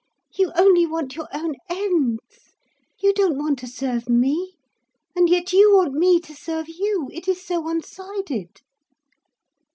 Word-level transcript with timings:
You 0.35 0.51
only 0.57 0.87
want 0.87 1.15
your 1.15 1.27
own 1.31 1.53
ends. 1.69 2.21
You 2.99 3.13
don't 3.13 3.37
want 3.37 3.59
to 3.59 3.67
serve 3.67 4.09
me, 4.09 4.55
and 5.15 5.29
yet 5.29 5.53
you 5.53 5.75
want 5.75 5.93
me 5.93 6.19
to 6.21 6.33
serve 6.33 6.67
you. 6.67 7.07
It 7.13 7.27
is 7.27 7.45
so 7.45 7.59
one 7.59 7.83
sided!" 7.83 8.61